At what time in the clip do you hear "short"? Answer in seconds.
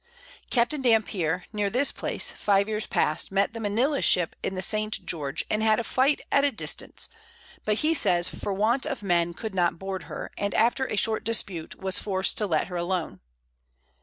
10.97-11.23